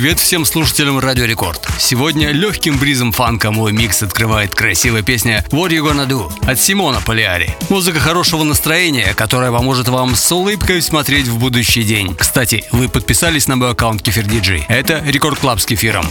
[0.00, 1.68] привет всем слушателям Радио Рекорд.
[1.78, 7.02] Сегодня легким бризом фанка мой микс открывает красивая песня What You Gonna Do от Симона
[7.02, 7.54] Полиари.
[7.68, 12.16] Музыка хорошего настроения, которая поможет вам с улыбкой смотреть в будущий день.
[12.16, 14.64] Кстати, вы подписались на мой аккаунт Кефир Диджи.
[14.68, 16.06] Это Record Club с кефиром.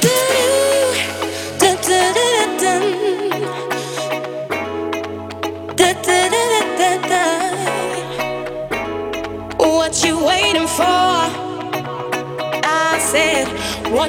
[0.00, 0.08] Ты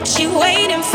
[0.05, 0.94] what you waiting for?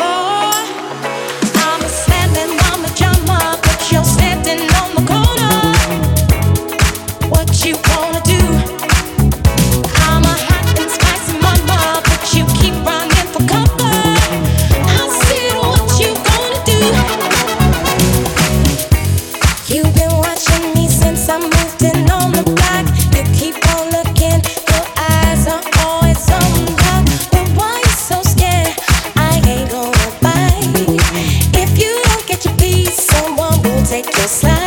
[34.30, 34.60] slap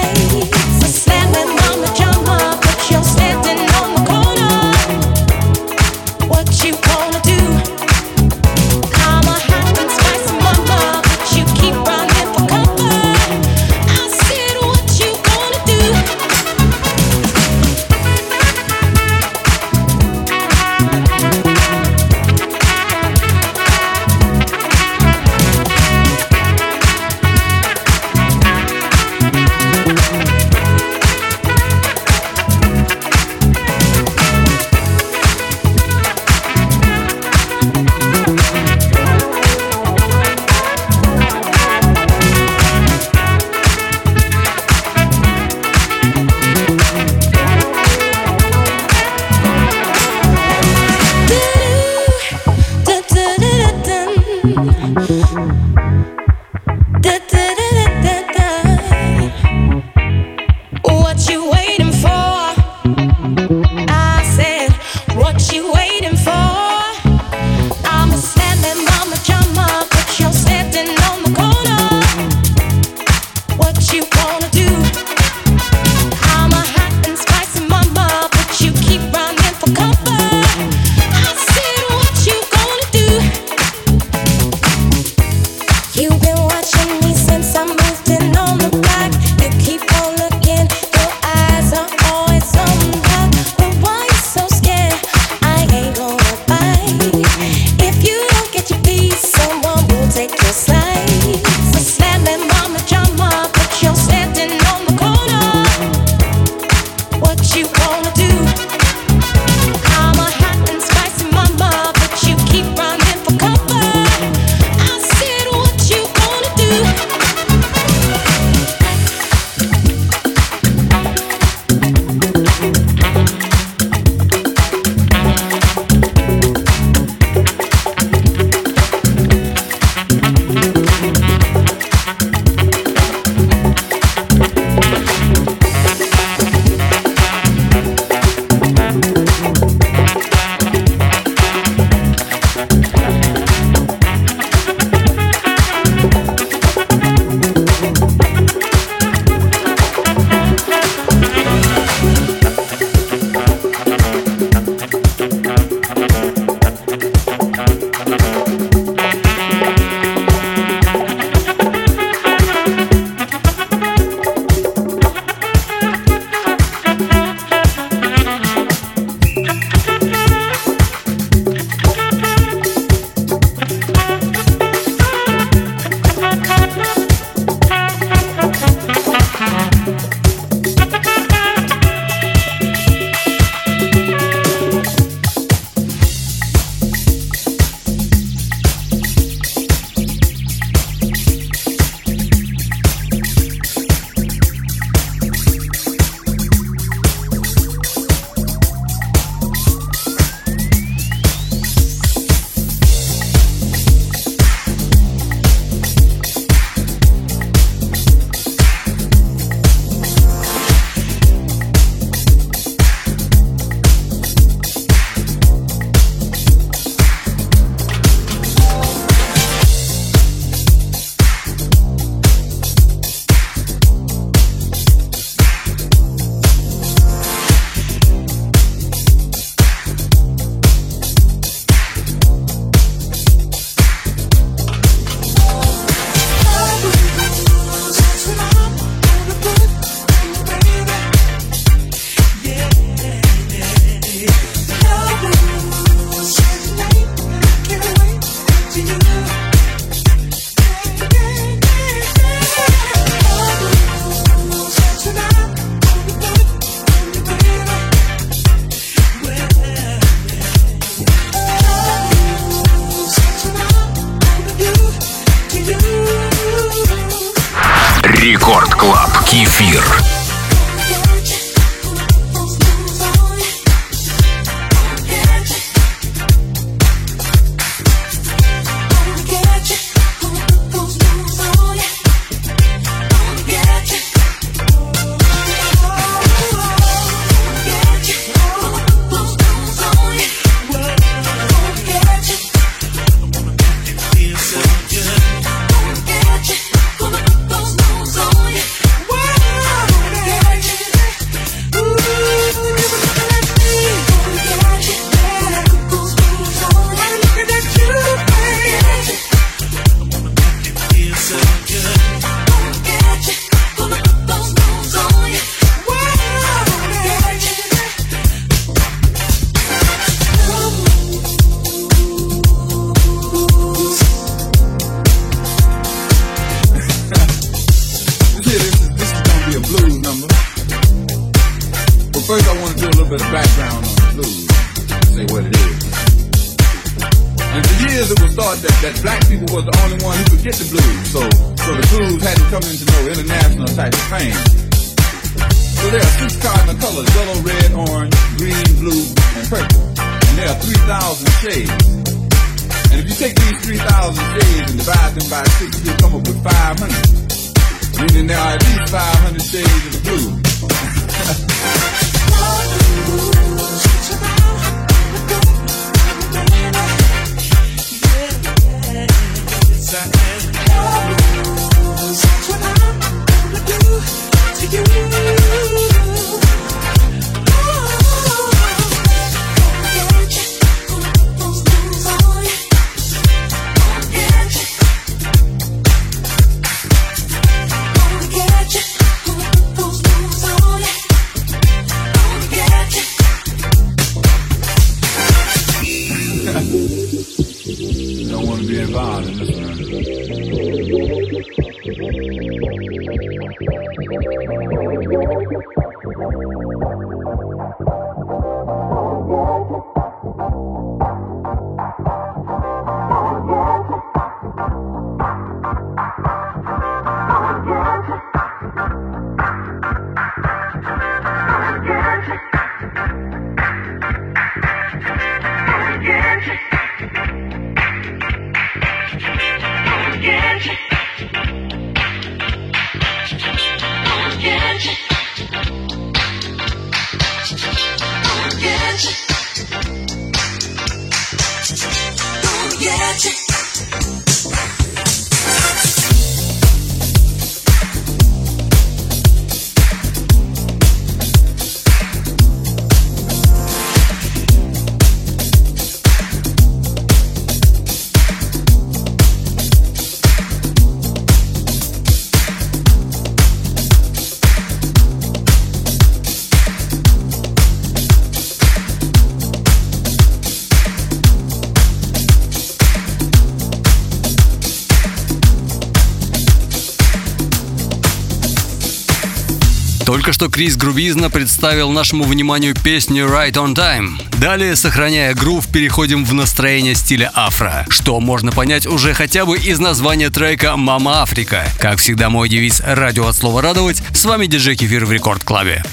[480.05, 484.21] Только что Крис Грубизна представил нашему вниманию песню Right on Time.
[484.37, 489.79] Далее, сохраняя грув, переходим в настроение стиля афро, что можно понять уже хотя бы из
[489.79, 491.65] названия трека «Мама Африка».
[491.79, 494.03] Как всегда, мой девиз «Радио от слова радовать».
[494.13, 495.83] С вами диджей Кефир в Рекорд Клабе.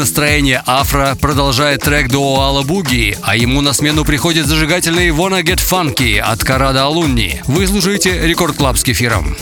[0.00, 5.60] Настроение Афро продолжает трек до Алла Буги, а ему на смену приходит зажигательный Wanna Get
[5.60, 7.42] Funky от Карада Алунни.
[7.46, 9.36] Вы слушаете Record Club с кефиром.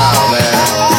[0.00, 0.89] stop, man.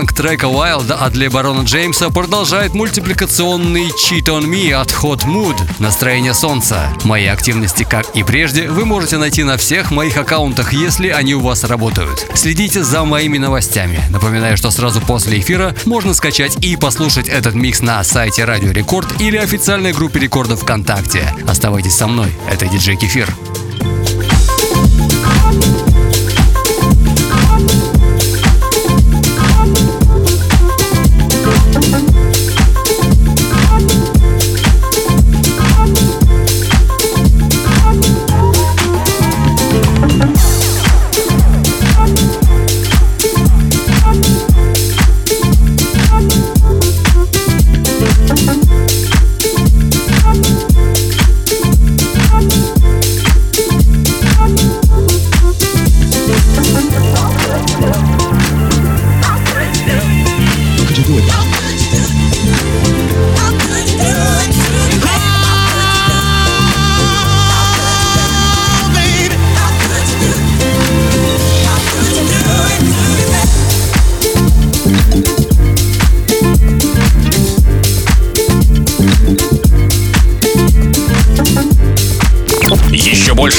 [0.00, 6.32] Фанк трека Wild от Лебарона Джеймса продолжает мультипликационный Cheat on Me от Hot Mood «Настроение
[6.32, 6.88] солнца».
[7.04, 11.40] Мои активности, как и прежде, вы можете найти на всех моих аккаунтах, если они у
[11.40, 12.26] вас работают.
[12.32, 14.00] Следите за моими новостями.
[14.08, 19.20] Напоминаю, что сразу после эфира можно скачать и послушать этот микс на сайте Радио Рекорд
[19.20, 21.30] или официальной группе рекордов ВКонтакте.
[21.46, 23.28] Оставайтесь со мной, это диджей Кефир.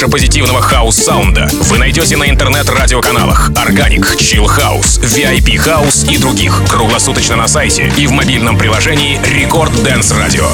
[0.02, 7.36] Больше позитивного хаус-саунда вы найдете на интернет-радиоканалах Organic, Chill House, VIP House и других круглосуточно
[7.36, 10.48] на сайте и в мобильном приложении Record Dance Radio.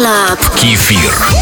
[0.00, 0.38] Club.
[0.56, 1.39] Кефир.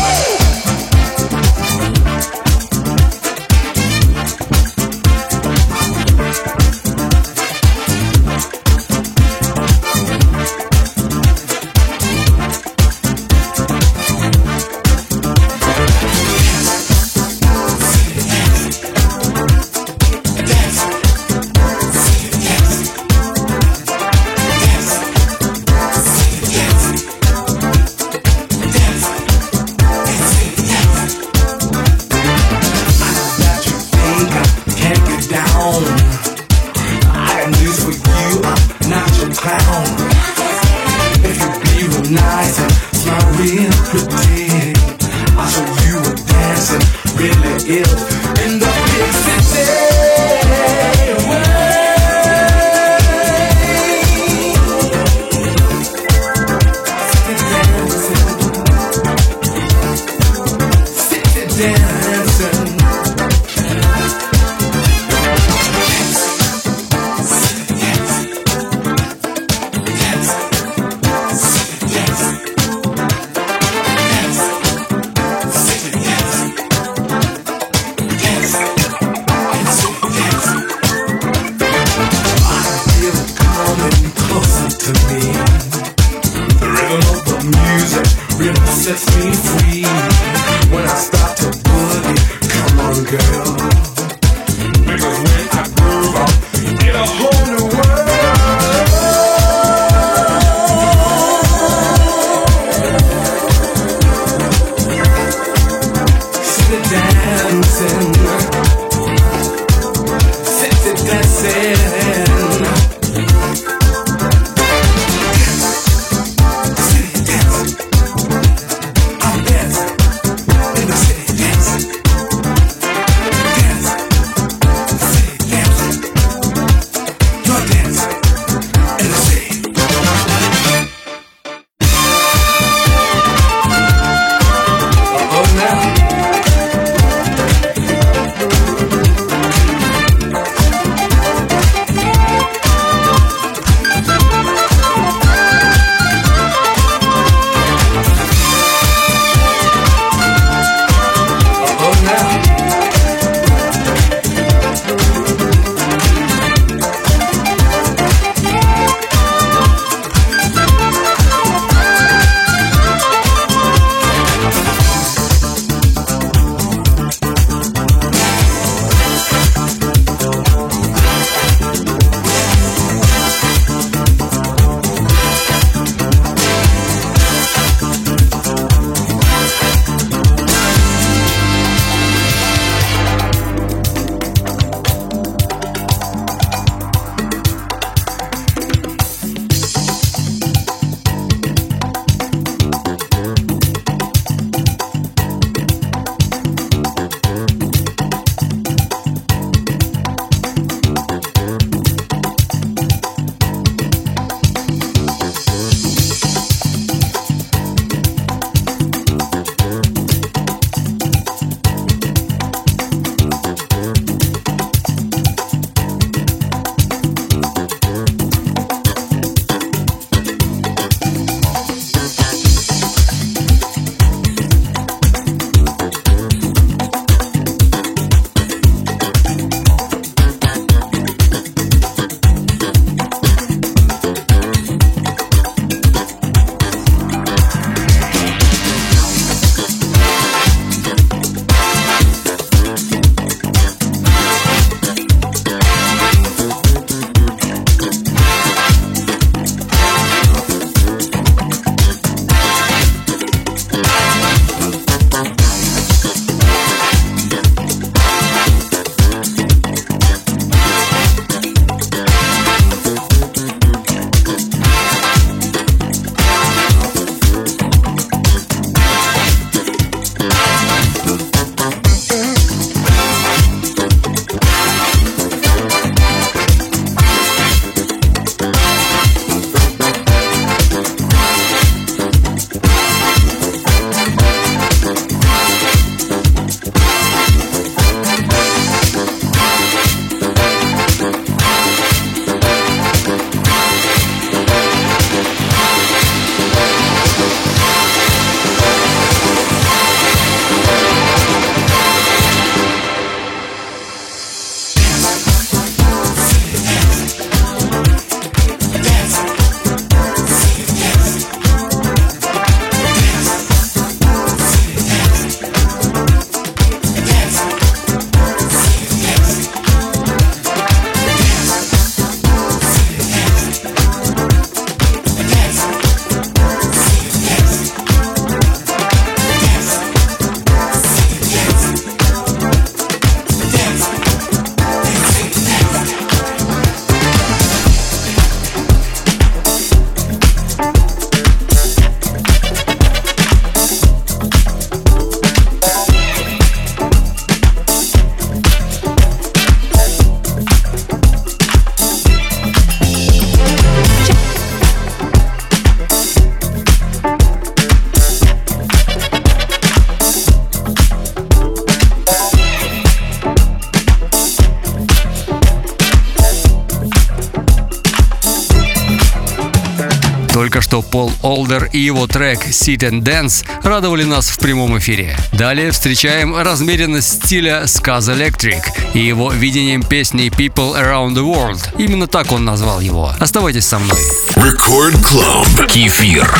[370.39, 375.16] Только что Пол Олдер и его трек Sit and Dance радовали нас в прямом эфире.
[375.32, 378.62] Далее встречаем размеренность стиля Skaz Electric
[378.95, 381.59] и его видением песни People Around the World.
[381.76, 383.12] Именно так он назвал его.
[383.18, 383.99] Оставайтесь со мной.
[384.36, 385.66] Record Club.
[385.66, 386.32] Кефир.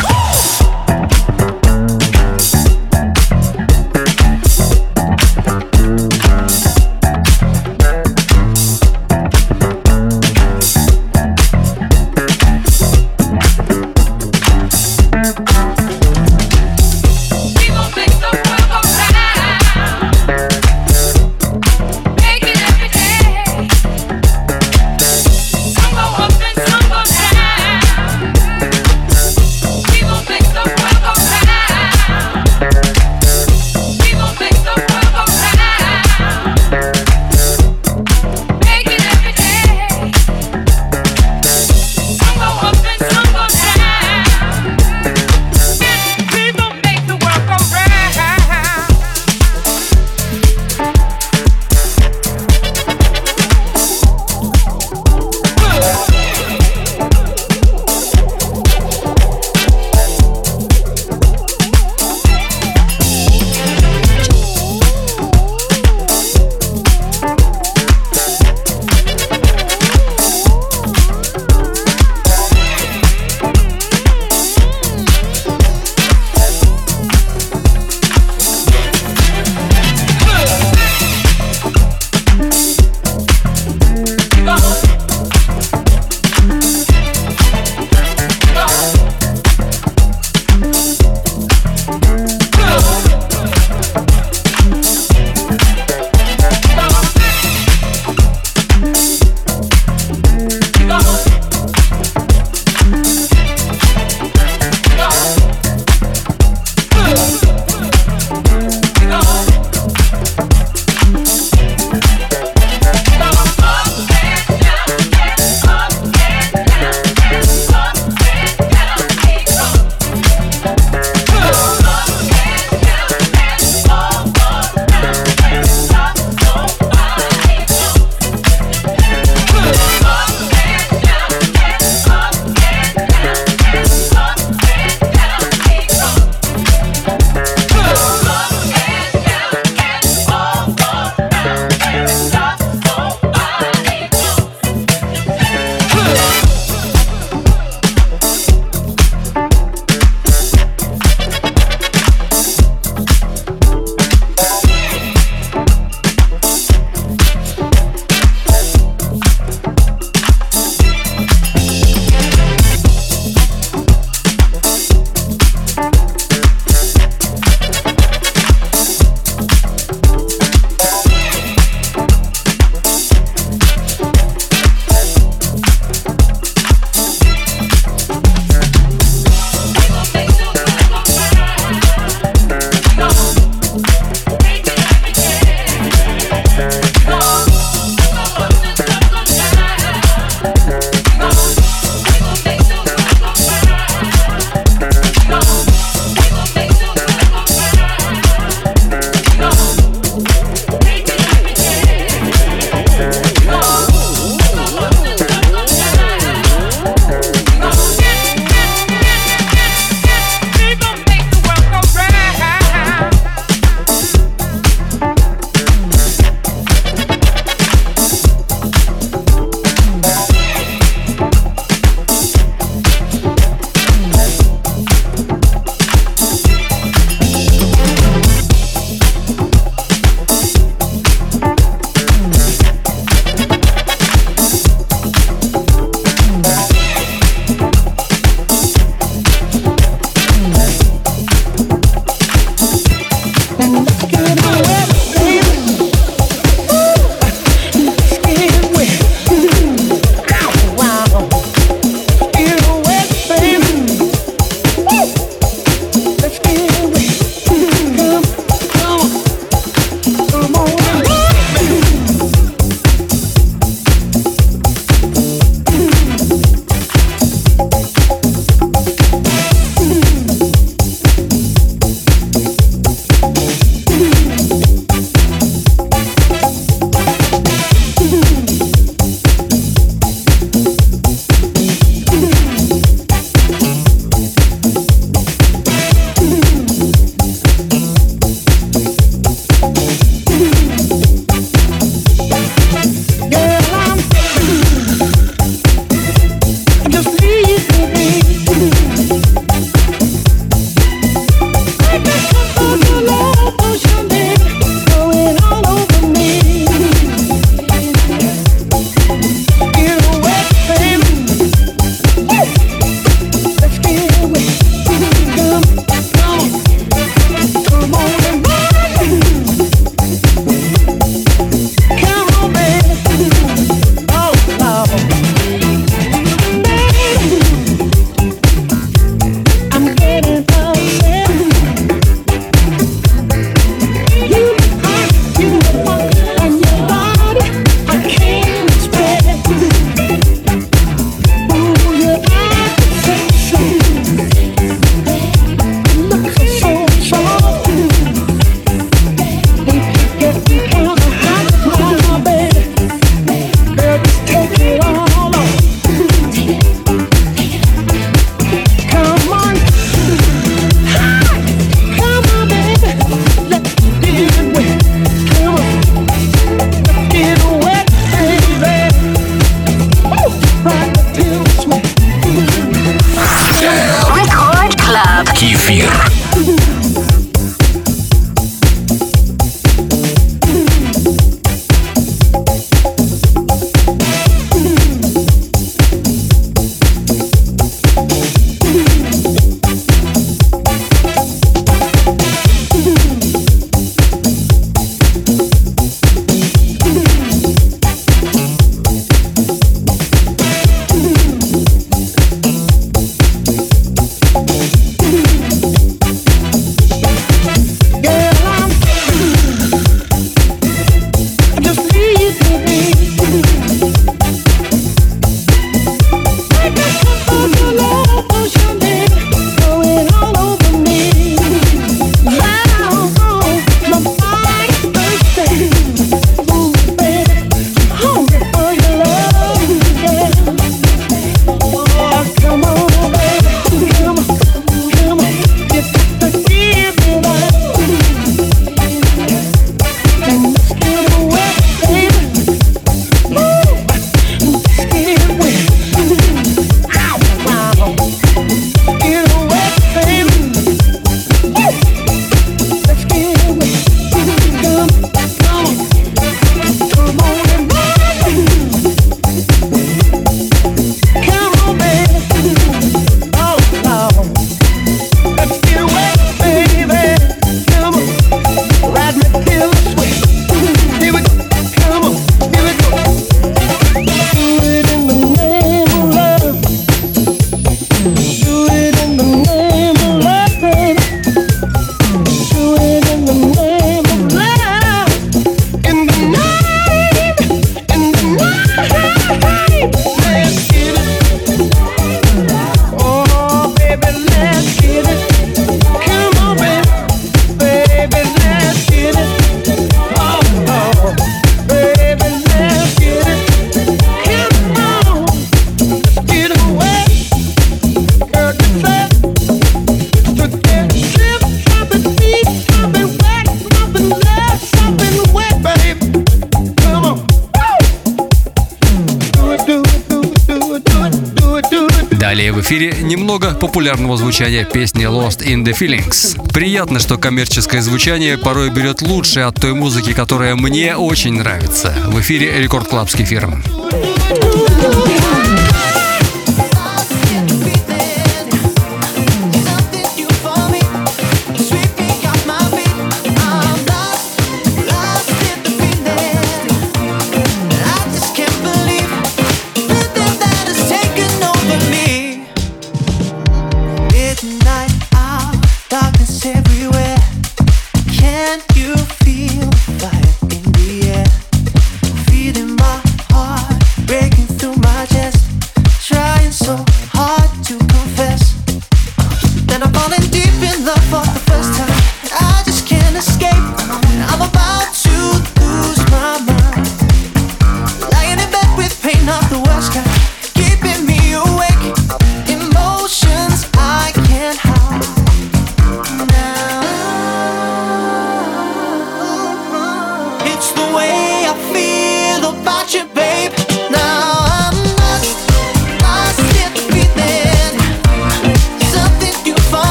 [523.59, 526.41] популярного звучания песни Lost in the Feelings.
[526.53, 531.95] Приятно, что коммерческое звучание порой берет лучше от той музыки, которая мне очень нравится.
[532.07, 534.18] В эфире Record Club с.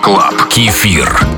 [0.00, 0.48] Club.
[0.48, 1.37] Кефир.